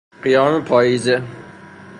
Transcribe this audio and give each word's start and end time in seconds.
قیام 0.23 0.63
پائیزه 0.65 1.23